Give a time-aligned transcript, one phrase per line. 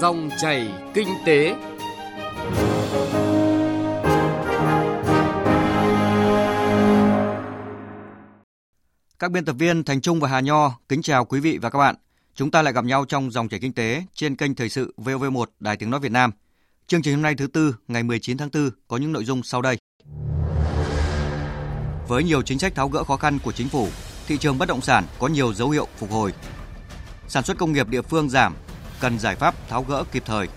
[0.00, 1.56] Dòng chảy kinh tế.
[9.18, 11.78] Các biên tập viên Thành Trung và Hà Nho kính chào quý vị và các
[11.78, 11.94] bạn.
[12.34, 15.44] Chúng ta lại gặp nhau trong dòng chảy kinh tế trên kênh Thời sự VOV1
[15.60, 16.30] Đài Tiếng Nói Việt Nam.
[16.86, 19.62] Chương trình hôm nay thứ tư ngày 19 tháng 4 có những nội dung sau
[19.62, 19.78] đây.
[22.08, 23.88] Với nhiều chính sách tháo gỡ khó khăn của chính phủ,
[24.26, 26.32] thị trường bất động sản có nhiều dấu hiệu phục hồi.
[27.28, 28.54] Sản xuất công nghiệp địa phương giảm,
[29.00, 30.48] cần giải pháp tháo gỡ kịp thời.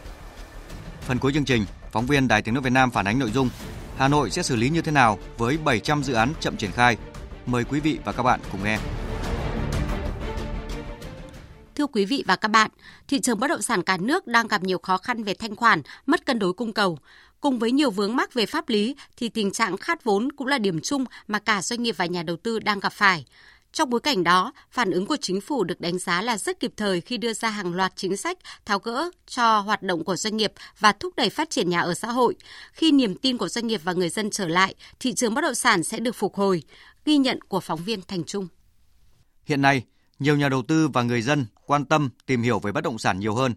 [1.02, 3.50] Phần cuối chương trình, phóng viên Đài Tiếng nói Việt Nam phản ánh nội dung
[3.98, 6.98] Hà Nội sẽ xử lý như thế nào với 700 dự án chậm triển khai.
[7.46, 8.80] Mời quý vị và các bạn cùng nghe.
[11.76, 12.72] Thưa quý vị và các bạn,
[13.08, 15.82] thị trường bất động sản cả nước đang gặp nhiều khó khăn về thanh khoản,
[16.06, 17.00] mất cân đối cung cầu.
[17.40, 20.58] Cùng với nhiều vướng mắc về pháp lý thì tình trạng khát vốn cũng là
[20.58, 23.26] điểm chung mà cả doanh nghiệp và nhà đầu tư đang gặp phải.
[23.72, 26.74] Trong bối cảnh đó, phản ứng của chính phủ được đánh giá là rất kịp
[26.78, 30.38] thời khi đưa ra hàng loạt chính sách tháo gỡ cho hoạt động của doanh
[30.38, 32.36] nghiệp và thúc đẩy phát triển nhà ở xã hội.
[32.72, 35.56] Khi niềm tin của doanh nghiệp và người dân trở lại, thị trường bất động
[35.56, 36.64] sản sẽ được phục hồi,
[37.06, 38.48] ghi nhận của phóng viên Thành Trung.
[39.46, 39.84] Hiện nay,
[40.20, 43.20] nhiều nhà đầu tư và người dân quan tâm tìm hiểu về bất động sản
[43.20, 43.54] nhiều hơn.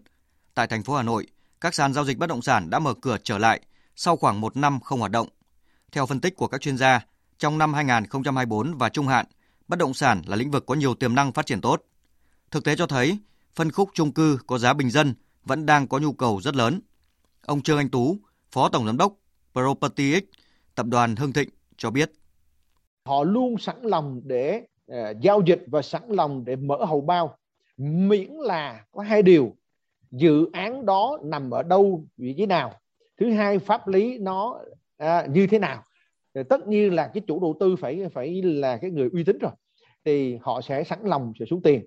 [0.53, 1.27] Tại thành phố Hà Nội,
[1.61, 3.61] các sàn giao dịch bất động sản đã mở cửa trở lại
[3.95, 5.27] sau khoảng một năm không hoạt động.
[5.91, 6.99] Theo phân tích của các chuyên gia,
[7.37, 9.25] trong năm 2024 và trung hạn,
[9.67, 11.83] bất động sản là lĩnh vực có nhiều tiềm năng phát triển tốt.
[12.51, 13.17] Thực tế cho thấy,
[13.55, 16.79] phân khúc chung cư có giá bình dân vẫn đang có nhu cầu rất lớn.
[17.45, 18.17] Ông Trương Anh Tú,
[18.51, 19.13] Phó Tổng Giám đốc
[19.53, 20.23] Property X,
[20.75, 22.11] Tập đoàn Hưng Thịnh cho biết.
[23.05, 24.61] Họ luôn sẵn lòng để
[24.91, 27.37] uh, giao dịch và sẵn lòng để mở hầu bao
[27.77, 29.55] miễn là có hai điều
[30.11, 32.73] dự án đó nằm ở đâu vị trí nào
[33.17, 34.59] thứ hai pháp lý nó
[34.97, 35.83] à, như thế nào
[36.35, 39.37] thì tất nhiên là cái chủ đầu tư phải phải là cái người uy tín
[39.37, 39.51] rồi.
[40.05, 41.85] Thì họ sẽ sẵn lòng sẽ xuống tiền.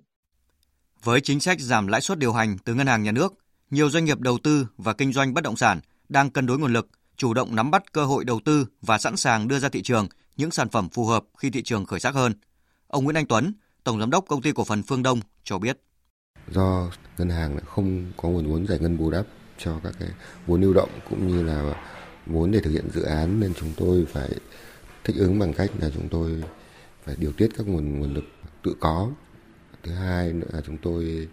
[1.03, 3.33] Với chính sách giảm lãi suất điều hành từ ngân hàng nhà nước
[3.69, 6.73] nhiều doanh nghiệp đầu tư và kinh doanh bất động sản đang cân đối nguồn
[6.73, 6.87] lực
[7.17, 10.07] chủ động nắm bắt cơ hội đầu tư và sẵn sàng đưa ra thị trường
[10.37, 12.33] những sản phẩm phù hợp khi thị trường khởi sắc hơn.
[12.87, 13.53] Ông Nguyễn Anh Tuấn
[13.83, 15.77] tổng giám đốc công ty cổ phần Phương Đông cho biết.
[16.51, 19.25] Do ngân hàng không có nguồn vốn giải ngân bù đắp
[19.57, 20.09] cho các cái
[20.47, 21.73] vốn lưu động cũng như là
[22.29, 24.29] vốn để thực hiện dự án nên chúng tôi phải
[25.03, 26.43] thích ứng bằng cách là chúng tôi
[27.05, 28.25] phải điều tiết các nguồn nguồn lực
[28.63, 29.11] tự có.
[29.83, 31.27] Thứ hai nữa là chúng tôi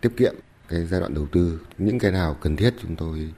[0.00, 0.34] tiết kiệm
[0.68, 3.34] cái giai đoạn đầu tư, những cái nào cần thiết chúng tôi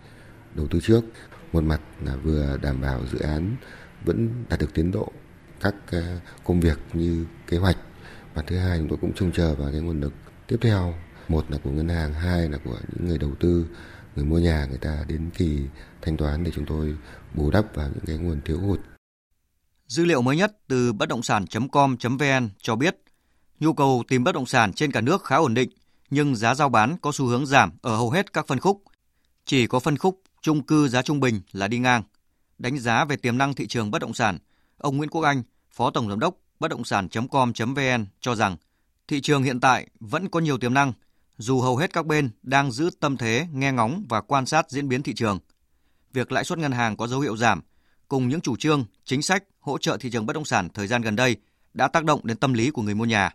[0.55, 1.05] đầu tư trước.
[1.53, 3.57] Một mặt là vừa đảm bảo dự án
[4.05, 5.13] vẫn đạt được tiến độ
[5.61, 6.03] các ờ,
[6.45, 7.77] công việc như kế hoạch.
[8.35, 10.13] Và thứ hai chúng tôi cũng trông chờ vào cái nguồn lực
[10.47, 10.95] tiếp theo.
[11.29, 13.67] Một là của ngân hàng, hai là của những người đầu tư
[14.17, 15.61] người mua nhà người ta đến kỳ
[16.03, 16.97] thanh toán để chúng tôi
[17.35, 18.81] bù đắp vào những cái nguồn thiếu hụt.
[19.87, 22.97] Dữ liệu mới nhất từ bất động sản.com.vn cho biết
[23.61, 25.71] nhu cầu tìm bất động sản trên cả nước khá ổn định,
[26.11, 28.83] nhưng giá giao bán có xu hướng giảm ở hầu hết các phân khúc.
[29.45, 32.03] Chỉ có phân khúc chung cư giá trung bình là đi ngang.
[32.59, 34.39] Đánh giá về tiềm năng thị trường bất động sản,
[34.79, 38.57] ông Nguyễn Quốc Anh, Phó Tổng Giám đốc bất động sản.com.vn cho rằng
[39.09, 40.93] thị trường hiện tại vẫn có nhiều tiềm năng
[41.39, 44.89] dù hầu hết các bên đang giữ tâm thế nghe ngóng và quan sát diễn
[44.89, 45.39] biến thị trường.
[46.13, 47.63] Việc lãi suất ngân hàng có dấu hiệu giảm
[48.09, 51.03] cùng những chủ trương, chính sách hỗ trợ thị trường bất động sản thời gian
[51.03, 51.37] gần đây
[51.75, 53.35] đã tác động đến tâm lý của người mua nhà.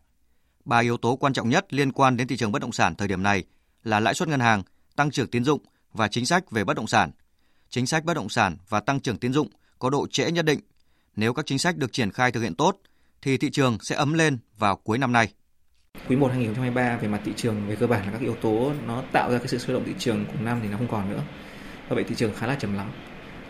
[0.66, 3.08] Ba yếu tố quan trọng nhất liên quan đến thị trường bất động sản thời
[3.08, 3.44] điểm này
[3.84, 4.64] là lãi suất ngân hàng,
[4.96, 5.62] tăng trưởng tín dụng
[5.94, 7.12] và chính sách về bất động sản.
[7.70, 10.60] Chính sách bất động sản và tăng trưởng tín dụng có độ trễ nhất định.
[11.16, 12.78] Nếu các chính sách được triển khai thực hiện tốt
[13.22, 15.34] thì thị trường sẽ ấm lên vào cuối năm nay.
[16.08, 19.04] Quý 1 2023 về mặt thị trường về cơ bản là các yếu tố nó
[19.12, 21.22] tạo ra cái sự sôi động thị trường của năm thì nó không còn nữa.
[21.90, 22.92] Và vậy thị trường khá là trầm lắng.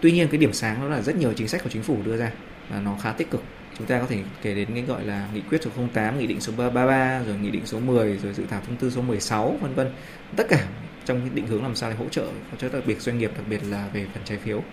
[0.02, 2.18] Tuy nhiên cái điểm sáng đó là rất nhiều chính sách của chính phủ đưa
[2.18, 2.32] ra
[2.70, 3.44] và nó khá tích cực.
[3.78, 6.42] Chúng ta có thể kể đến cái gọi là nghị quyết số 08, nghị định
[6.42, 9.74] số 33, rồi nghị định số 10, rồi dự thảo thông tư số 16 vân
[9.74, 9.92] vân.
[10.36, 10.68] Tất cả
[11.06, 13.32] trong cái định hướng làm sao để hỗ trợ hỗ trợ đặc biệt doanh nghiệp
[13.36, 14.64] đặc biệt là về phần trái phiếu.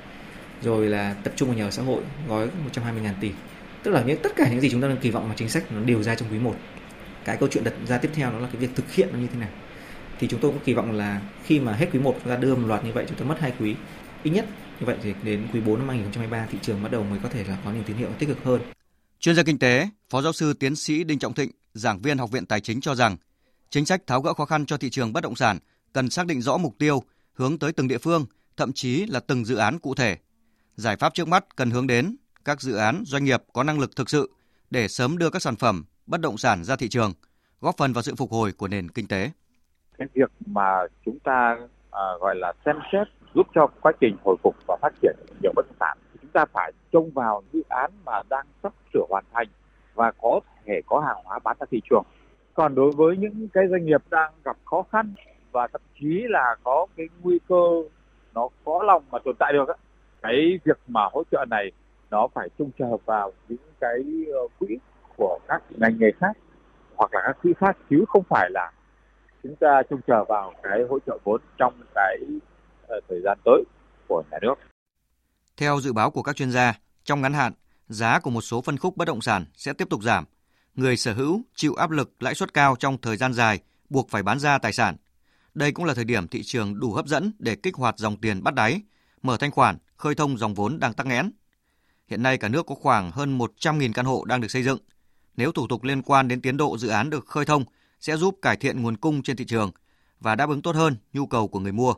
[0.62, 3.30] Rồi là tập trung vào nhà ở xã hội gói 120 000 tỷ.
[3.82, 5.72] Tức là những tất cả những gì chúng ta đang kỳ vọng mà chính sách
[5.72, 6.56] nó đều ra trong quý 1
[7.24, 9.26] cái câu chuyện đặt ra tiếp theo đó là cái việc thực hiện nó như
[9.26, 9.50] thế nào
[10.18, 12.54] thì chúng tôi cũng kỳ vọng là khi mà hết quý 1 chúng ta đưa
[12.54, 13.74] một loạt như vậy chúng ta mất hai quý
[14.22, 14.46] ít nhất
[14.80, 17.44] như vậy thì đến quý 4 năm 2023 thị trường bắt đầu mới có thể
[17.44, 18.60] là có nhiều tín hiệu tích cực hơn.
[19.20, 22.30] Chuyên gia kinh tế, Phó giáo sư tiến sĩ Đinh Trọng Thịnh, giảng viên Học
[22.30, 23.16] viện Tài chính cho rằng
[23.70, 25.58] chính sách tháo gỡ khó khăn cho thị trường bất động sản
[25.92, 27.02] cần xác định rõ mục tiêu,
[27.34, 28.26] hướng tới từng địa phương,
[28.56, 30.16] thậm chí là từng dự án cụ thể.
[30.76, 33.96] Giải pháp trước mắt cần hướng đến các dự án doanh nghiệp có năng lực
[33.96, 34.32] thực sự
[34.70, 37.12] để sớm đưa các sản phẩm bất động sản ra thị trường,
[37.60, 39.30] góp phần vào sự phục hồi của nền kinh tế.
[39.98, 41.56] Cái việc mà chúng ta
[41.90, 45.52] à, gọi là xem xét giúp cho quá trình hồi phục và phát triển nhiều
[45.56, 49.24] bất động sản chúng ta phải trông vào dự án mà đang sắp sửa hoàn
[49.32, 49.48] thành
[49.94, 52.04] và có thể có hàng hóa bán ra thị trường.
[52.54, 55.14] Còn đối với những cái doanh nghiệp đang gặp khó khăn
[55.52, 57.64] và thậm chí là có cái nguy cơ
[58.34, 59.74] nó có lòng mà tồn tại được á
[60.22, 61.72] cái việc mà hỗ trợ này
[62.10, 63.98] nó phải trông chờ vào những cái
[64.32, 64.78] ờ, quỹ
[65.16, 66.36] của các ngành nghề khác
[66.96, 68.72] hoặc là các quỹ khác chứ không phải là
[69.42, 72.18] chúng ta trông chờ vào cái hỗ trợ vốn trong cái
[72.84, 73.64] uh, thời gian tới
[74.08, 74.54] của nhà nước.
[75.56, 76.74] Theo dự báo của các chuyên gia,
[77.04, 77.52] trong ngắn hạn,
[77.88, 80.24] giá của một số phân khúc bất động sản sẽ tiếp tục giảm.
[80.74, 84.22] Người sở hữu chịu áp lực lãi suất cao trong thời gian dài, buộc phải
[84.22, 84.96] bán ra tài sản.
[85.54, 88.42] Đây cũng là thời điểm thị trường đủ hấp dẫn để kích hoạt dòng tiền
[88.42, 88.82] bắt đáy,
[89.22, 91.30] mở thanh khoản, khơi thông dòng vốn đang tắc nghẽn.
[92.08, 94.78] Hiện nay cả nước có khoảng hơn 100.000 căn hộ đang được xây dựng.
[95.36, 97.64] Nếu thủ tục liên quan đến tiến độ dự án được khơi thông
[98.00, 99.70] sẽ giúp cải thiện nguồn cung trên thị trường
[100.20, 101.94] và đáp ứng tốt hơn nhu cầu của người mua.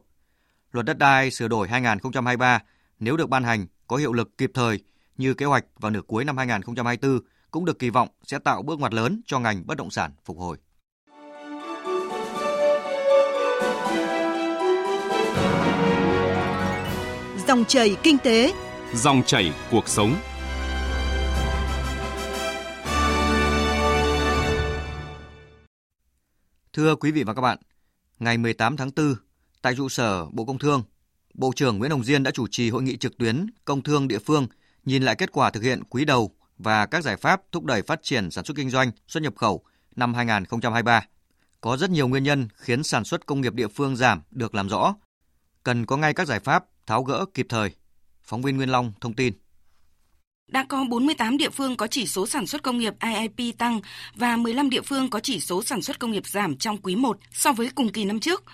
[0.72, 2.62] Luật đất đai sửa đổi 2023
[2.98, 4.80] nếu được ban hành có hiệu lực kịp thời
[5.16, 8.78] như kế hoạch vào nửa cuối năm 2024 cũng được kỳ vọng sẽ tạo bước
[8.78, 10.56] ngoặt lớn cho ngành bất động sản phục hồi.
[17.48, 18.52] Dòng chảy kinh tế,
[18.94, 20.16] dòng chảy cuộc sống.
[26.76, 27.58] Thưa quý vị và các bạn,
[28.18, 29.14] ngày 18 tháng 4,
[29.62, 30.82] tại trụ sở Bộ Công Thương,
[31.34, 34.18] Bộ trưởng Nguyễn Hồng Diên đã chủ trì hội nghị trực tuyến công thương địa
[34.18, 34.46] phương
[34.84, 38.02] nhìn lại kết quả thực hiện quý đầu và các giải pháp thúc đẩy phát
[38.02, 39.64] triển sản xuất kinh doanh, xuất nhập khẩu
[39.96, 41.04] năm 2023.
[41.60, 44.68] Có rất nhiều nguyên nhân khiến sản xuất công nghiệp địa phương giảm được làm
[44.68, 44.94] rõ.
[45.62, 47.74] Cần có ngay các giải pháp tháo gỡ kịp thời.
[48.24, 49.34] Phóng viên Nguyên Long thông tin.
[50.52, 53.80] Đã có 48 địa phương có chỉ số sản xuất công nghiệp IIP tăng
[54.14, 57.18] và 15 địa phương có chỉ số sản xuất công nghiệp giảm trong quý 1
[57.32, 58.44] so với cùng kỳ năm trước.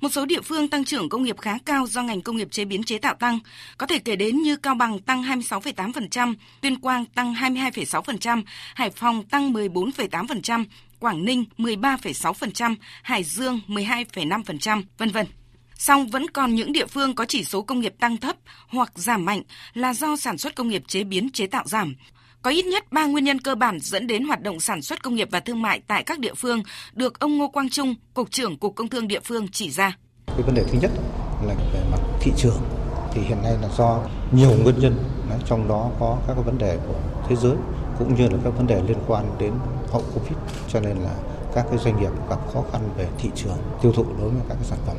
[0.00, 2.64] Một số địa phương tăng trưởng công nghiệp khá cao do ngành công nghiệp chế
[2.64, 3.38] biến chế tạo tăng,
[3.78, 8.42] có thể kể đến như Cao Bằng tăng 26,8%, Tuyên Quang tăng 22,6%,
[8.74, 10.64] Hải Phòng tăng 14,8%,
[10.98, 15.26] Quảng Ninh 13,6%, Hải Dương 12,5%, vân vân.
[15.82, 18.36] Song vẫn còn những địa phương có chỉ số công nghiệp tăng thấp
[18.68, 19.42] hoặc giảm mạnh
[19.74, 21.94] là do sản xuất công nghiệp chế biến chế tạo giảm.
[22.42, 25.14] Có ít nhất 3 nguyên nhân cơ bản dẫn đến hoạt động sản xuất công
[25.14, 26.62] nghiệp và thương mại tại các địa phương
[26.92, 29.96] được ông Ngô Quang Trung, Cục trưởng Cục Công Thương địa phương chỉ ra.
[30.26, 30.90] Cái vấn đề thứ nhất
[31.46, 32.58] là về mặt thị trường
[33.12, 34.00] thì hiện nay là do
[34.32, 34.94] nhiều nguyên nhân,
[35.46, 37.56] trong đó có các vấn đề của thế giới
[37.98, 39.52] cũng như là các vấn đề liên quan đến
[39.92, 40.38] hậu Covid
[40.68, 41.14] cho nên là
[41.54, 44.54] các cái doanh nghiệp gặp khó khăn về thị trường, tiêu thụ đối với các
[44.54, 44.96] cái sản phẩm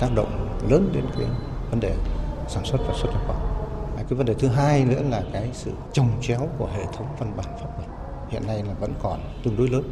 [0.00, 1.26] tác động lớn đến cái
[1.70, 1.94] vấn đề
[2.48, 3.36] sản xuất và xuất nhập khẩu.
[3.96, 7.32] Cái vấn đề thứ hai nữa là cái sự trồng chéo của hệ thống văn
[7.36, 7.90] bản pháp luật
[8.28, 9.82] hiện nay là vẫn còn tương đối lớn.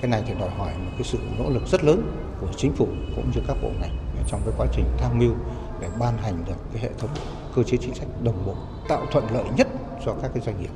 [0.00, 2.86] Cái này thì đòi hỏi một cái sự nỗ lực rất lớn của chính phủ
[3.16, 3.96] cũng như các bộ ngành
[4.28, 5.32] trong cái quá trình tham mưu
[5.80, 7.10] để ban hành được cái hệ thống
[7.56, 8.54] cơ chế chính sách đồng bộ,
[8.88, 9.68] tạo thuận lợi nhất
[10.04, 10.70] cho các cái doanh nghiệp.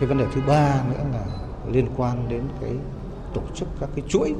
[0.00, 1.24] Cái vấn đề thứ ba nữa là
[1.72, 2.70] liên quan đến cái
[3.34, 4.34] tổ chức các cái chuỗi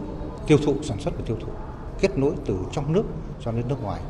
[0.46, 1.52] tiêu thụ sản xuất và tiêu thụ
[2.00, 3.04] kết nối từ trong nước
[3.44, 4.00] cho đến nước ngoài.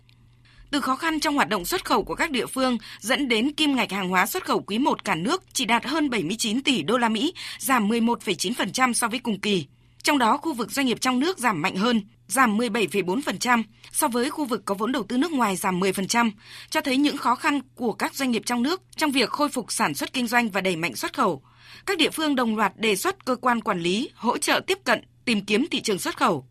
[0.71, 3.77] Từ khó khăn trong hoạt động xuất khẩu của các địa phương dẫn đến kim
[3.77, 6.99] ngạch hàng hóa xuất khẩu quý 1 cả nước chỉ đạt hơn 79 tỷ đô
[6.99, 9.67] la Mỹ, giảm 11,9% so với cùng kỳ.
[10.03, 13.63] Trong đó khu vực doanh nghiệp trong nước giảm mạnh hơn, giảm 17,4%
[13.93, 16.31] so với khu vực có vốn đầu tư nước ngoài giảm 10%,
[16.71, 19.73] cho thấy những khó khăn của các doanh nghiệp trong nước trong việc khôi phục
[19.73, 21.43] sản xuất kinh doanh và đẩy mạnh xuất khẩu.
[21.87, 25.05] Các địa phương đồng loạt đề xuất cơ quan quản lý hỗ trợ tiếp cận,
[25.25, 26.47] tìm kiếm thị trường xuất khẩu.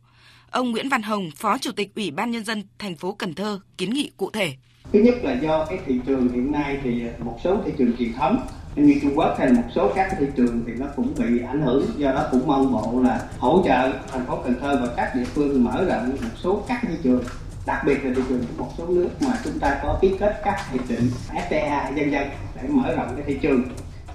[0.51, 3.59] Ông Nguyễn Văn Hồng, Phó Chủ tịch Ủy ban Nhân dân thành phố Cần Thơ
[3.77, 4.53] kiến nghị cụ thể.
[4.93, 8.13] Thứ nhất là do cái thị trường hiện nay thì một số thị trường truyền
[8.13, 11.61] thống như Trung Quốc hay một số các thị trường thì nó cũng bị ảnh
[11.61, 15.15] hưởng, do đó cũng mong bộ là hỗ trợ thành phố Cần Thơ và các
[15.15, 17.23] địa phương mở rộng một số các thị trường,
[17.65, 20.41] đặc biệt là thị trường của một số nước mà chúng ta có ký kết
[20.43, 21.09] các hiệp định
[21.49, 23.63] FTA dân dân để mở rộng cái thị trường.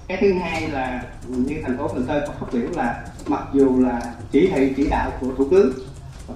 [0.07, 3.81] Cái thứ hai là như thành phố Cần Thơ có phát biểu là mặc dù
[3.81, 5.71] là chỉ thị chỉ đạo của thủ tướng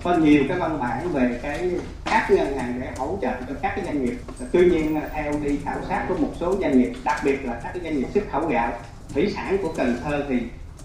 [0.03, 1.72] có nhiều cái văn bản về cái
[2.05, 4.17] các ngân hàng để hỗ trợ cho các cái doanh nghiệp.
[4.51, 7.60] Tuy nhiên à, theo đi khảo sát của một số doanh nghiệp, đặc biệt là
[7.63, 8.74] các cái doanh nghiệp xuất khẩu gạo,
[9.13, 10.39] thủy sản của Cần Thơ thì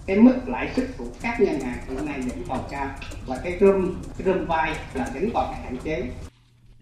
[0.05, 2.89] cái mức lãi suất của các ngân hàng hiện nay vẫn còn cao.
[3.27, 6.03] Và cái rơm cái rơm vay là vẫn còn hạn chế.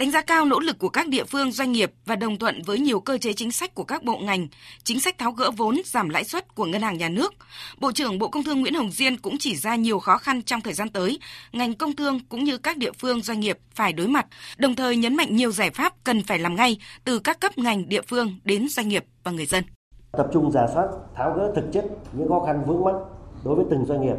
[0.03, 2.79] Đánh giá cao nỗ lực của các địa phương doanh nghiệp và đồng thuận với
[2.79, 4.48] nhiều cơ chế chính sách của các bộ ngành,
[4.83, 7.33] chính sách tháo gỡ vốn, giảm lãi suất của ngân hàng nhà nước.
[7.77, 10.62] Bộ trưởng Bộ Công Thương Nguyễn Hồng Diên cũng chỉ ra nhiều khó khăn trong
[10.62, 11.19] thời gian tới,
[11.51, 14.25] ngành công thương cũng như các địa phương doanh nghiệp phải đối mặt,
[14.57, 17.89] đồng thời nhấn mạnh nhiều giải pháp cần phải làm ngay từ các cấp ngành
[17.89, 19.63] địa phương đến doanh nghiệp và người dân.
[20.12, 22.95] Tập trung giả soát, tháo gỡ thực chất những khó khăn vướng mắc
[23.43, 24.15] đối với từng doanh nghiệp,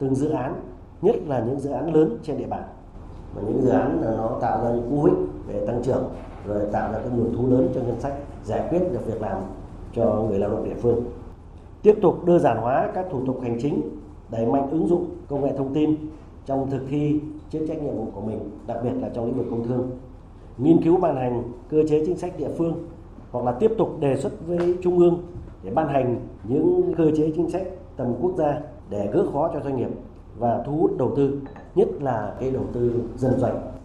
[0.00, 0.54] từng dự án,
[1.02, 2.62] nhất là những dự án lớn trên địa bàn
[3.34, 6.04] và những dự án là nó tạo ra những cú hích về tăng trưởng
[6.46, 9.38] rồi tạo ra cái nguồn thu lớn cho ngân sách giải quyết được việc làm
[9.94, 11.04] cho người lao động địa phương
[11.82, 13.82] tiếp tục đơn giản hóa các thủ tục hành chính
[14.30, 15.96] đẩy mạnh ứng dụng công nghệ thông tin
[16.46, 17.20] trong thực thi
[17.50, 19.90] chức trách nhiệm vụ của mình, đặc biệt là trong lĩnh vực công thương.
[20.58, 22.74] Nghiên cứu ban hành cơ chế chính sách địa phương
[23.30, 25.22] hoặc là tiếp tục đề xuất với trung ương
[25.62, 27.62] để ban hành những cơ chế chính sách
[27.96, 28.60] tầm quốc gia
[28.90, 29.88] để gỡ khó cho doanh nghiệp
[30.36, 31.40] và thu hút đầu tư,
[31.74, 33.80] nhất là cái đầu tư dân doanh.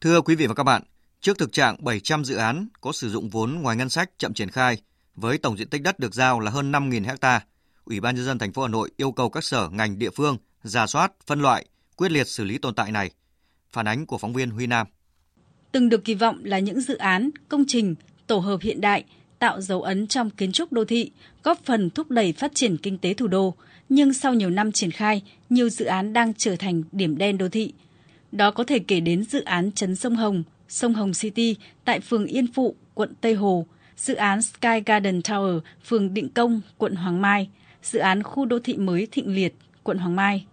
[0.00, 0.82] Thưa quý vị và các bạn,
[1.20, 4.50] trước thực trạng 700 dự án có sử dụng vốn ngoài ngân sách chậm triển
[4.50, 4.78] khai
[5.14, 7.40] với tổng diện tích đất được giao là hơn 5.000 ha,
[7.84, 10.36] Ủy ban nhân dân thành phố Hà Nội yêu cầu các sở ngành địa phương
[10.62, 13.10] giả soát, phân loại, quyết liệt xử lý tồn tại này.
[13.70, 14.86] Phản ánh của phóng viên Huy Nam.
[15.72, 17.94] Từng được kỳ vọng là những dự án, công trình,
[18.26, 19.04] tổ hợp hiện đại,
[19.42, 21.10] tạo dấu ấn trong kiến trúc đô thị,
[21.42, 23.54] góp phần thúc đẩy phát triển kinh tế thủ đô,
[23.88, 27.48] nhưng sau nhiều năm triển khai, nhiều dự án đang trở thành điểm đen đô
[27.48, 27.72] thị.
[28.32, 32.26] Đó có thể kể đến dự án Trấn Sông Hồng, Sông Hồng City tại phường
[32.26, 37.22] Yên Phụ, quận Tây Hồ, dự án Sky Garden Tower, phường Định Công, quận Hoàng
[37.22, 37.48] Mai,
[37.82, 40.46] dự án khu đô thị mới Thịnh Liệt, quận Hoàng Mai.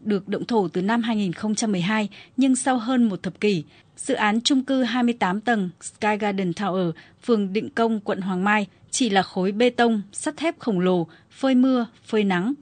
[0.00, 3.64] Được động thổ từ năm 2012, nhưng sau hơn một thập kỷ,
[4.04, 6.92] dự án chung cư 28 tầng Sky Garden Tower,
[7.22, 11.06] phường Định Công, quận Hoàng Mai chỉ là khối bê tông, sắt thép khổng lồ,
[11.30, 12.54] phơi mưa, phơi nắng.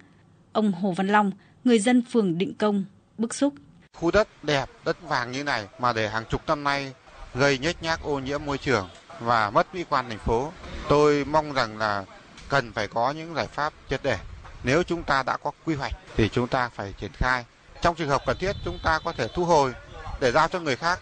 [0.52, 1.30] Ông Hồ Văn Long,
[1.64, 2.85] người dân phường Định Công,
[3.18, 3.54] bức xúc.
[3.95, 6.92] Khu đất đẹp, đất vàng như này mà để hàng chục năm nay
[7.35, 8.88] gây nhếch nhác ô nhiễm môi trường
[9.21, 10.52] và mất mỹ quan thành phố.
[10.88, 12.04] Tôi mong rằng là
[12.49, 14.18] cần phải có những giải pháp triệt để.
[14.64, 17.45] Nếu chúng ta đã có quy hoạch thì chúng ta phải triển khai.
[17.83, 19.73] Trong trường hợp cần thiết chúng ta có thể thu hồi
[20.21, 21.00] để giao cho người khác.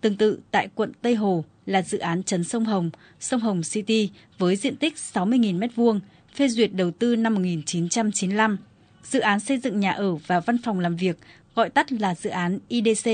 [0.00, 4.10] Tương tự tại quận Tây Hồ là dự án Trấn Sông Hồng, Sông Hồng City
[4.38, 6.00] với diện tích 60.000 m2,
[6.34, 8.58] phê duyệt đầu tư năm 1995.
[9.02, 11.18] Dự án xây dựng nhà ở và văn phòng làm việc,
[11.54, 13.10] gọi tắt là dự án IDC,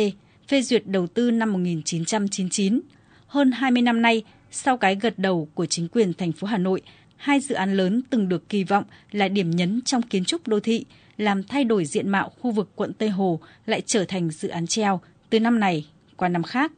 [0.48, 2.80] phê duyệt đầu tư năm 1999.
[3.26, 6.82] Hơn 20 năm nay, sau cái gật đầu của chính quyền thành phố Hà Nội,
[7.16, 10.60] hai dự án lớn từng được kỳ vọng là điểm nhấn trong kiến trúc đô
[10.60, 10.84] thị,
[11.16, 14.66] làm thay đổi diện mạo khu vực quận Tây Hồ lại trở thành dự án
[14.66, 15.86] treo từ năm này
[16.22, 16.72] qua năm khác.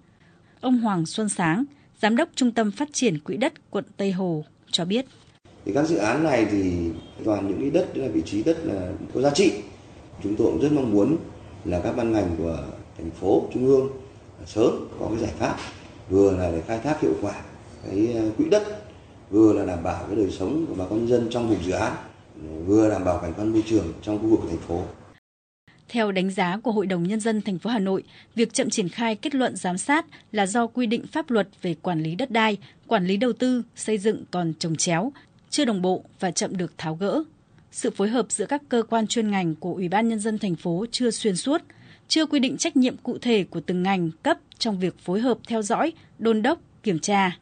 [0.61, 1.65] Ông Hoàng Xuân Sáng,
[2.03, 5.07] Giám đốc Trung tâm Phát triển Quỹ đất quận Tây Hồ cho biết.
[5.65, 6.91] Thì các dự án này thì
[7.25, 9.53] toàn những cái đất là vị trí đất là có giá trị.
[10.23, 11.17] Chúng tôi cũng rất mong muốn
[11.65, 12.59] là các ban ngành của
[12.99, 13.89] thành phố, trung ương
[14.47, 15.57] sớm có cái giải pháp
[16.11, 17.35] vừa là để khai thác hiệu quả
[17.85, 18.63] cái ờ, quỹ đất
[19.31, 21.93] vừa là đảm bảo cái đời sống của bà con dân trong vùng dự án
[22.67, 24.83] vừa đảm bảo cảnh quan môi trường trong khu vực của thành phố
[25.89, 28.03] theo đánh giá của Hội đồng Nhân dân thành phố Hà Nội,
[28.35, 31.75] việc chậm triển khai kết luận giám sát là do quy định pháp luật về
[31.83, 35.13] quản lý đất đai, quản lý đầu tư, xây dựng còn trồng chéo,
[35.51, 37.25] chưa đồng bộ và chậm được tháo gỡ.
[37.73, 40.57] Sự phối hợp giữa các cơ quan chuyên ngành của Ủy ban Nhân dân thành
[40.57, 41.63] phố chưa xuyên suốt,
[42.09, 45.39] chưa quy định trách nhiệm cụ thể của từng ngành cấp trong việc phối hợp
[45.49, 47.39] theo dõi, đôn đốc, kiểm tra.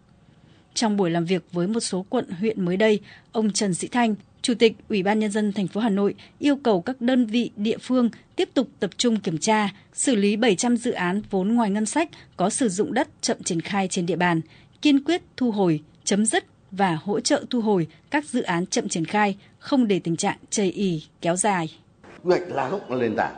[0.75, 3.01] Trong buổi làm việc với một số quận huyện mới đây,
[3.33, 6.57] ông Trần Sĩ Thanh, Chủ tịch Ủy ban nhân dân thành phố Hà Nội yêu
[6.57, 10.77] cầu các đơn vị địa phương tiếp tục tập trung kiểm tra, xử lý 700
[10.77, 14.17] dự án vốn ngoài ngân sách có sử dụng đất chậm triển khai trên địa
[14.17, 14.41] bàn,
[14.83, 18.89] kiên quyết thu hồi, chấm dứt và hỗ trợ thu hồi các dự án chậm
[18.89, 21.75] triển khai, không để tình trạng chây ì kéo dài.
[22.23, 23.35] Quy hoạch là gốc là nền tảng.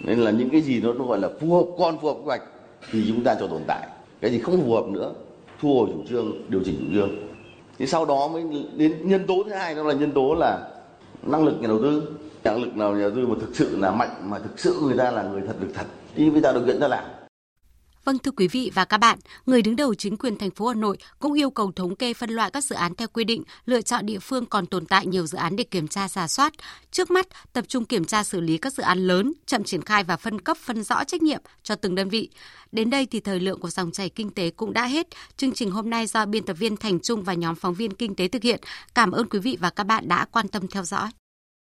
[0.00, 2.42] Nên là những cái gì nó gọi là phù hợp, con phù hợp quy hoạch
[2.90, 3.88] thì chúng ta cho tồn tại.
[4.20, 5.14] Cái gì không phù hợp nữa,
[5.60, 7.10] thu hồi chủ trương, điều chỉnh chủ trương
[7.78, 8.44] thì sau đó mới
[8.76, 10.68] đến nhân tố thứ hai, đó là nhân tố là
[11.22, 12.02] năng lực nhà đầu tư.
[12.44, 14.96] Năng lực nào nhà đầu tư mà thực sự là mạnh, mà thực sự người
[14.96, 15.86] ta là người thật, được thật.
[16.14, 17.04] Thì mới tạo điều kiện ta làm.
[18.08, 20.74] Vâng thưa quý vị và các bạn, người đứng đầu chính quyền thành phố Hà
[20.74, 23.82] Nội cũng yêu cầu thống kê phân loại các dự án theo quy định, lựa
[23.82, 26.52] chọn địa phương còn tồn tại nhiều dự án để kiểm tra giả soát.
[26.90, 30.04] Trước mắt, tập trung kiểm tra xử lý các dự án lớn, chậm triển khai
[30.04, 32.30] và phân cấp phân rõ trách nhiệm cho từng đơn vị.
[32.72, 35.06] Đến đây thì thời lượng của dòng chảy kinh tế cũng đã hết.
[35.36, 38.14] Chương trình hôm nay do biên tập viên Thành Trung và nhóm phóng viên kinh
[38.14, 38.60] tế thực hiện.
[38.94, 41.08] Cảm ơn quý vị và các bạn đã quan tâm theo dõi.